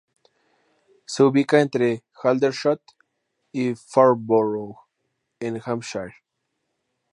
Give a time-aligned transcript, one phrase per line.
[1.05, 2.81] Se ubica entre Aldershot
[3.51, 4.77] y Farnborough
[5.39, 6.15] en Hampshire.